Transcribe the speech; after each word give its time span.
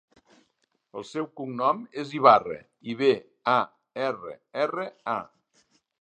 El 1.01 1.05
seu 1.09 1.27
cognom 1.41 1.83
és 2.03 2.15
Ibarra: 2.21 2.57
i, 2.93 2.95
be, 3.03 3.11
a, 3.57 3.59
erra, 4.09 4.35
erra, 4.65 4.87
a. 5.19 5.19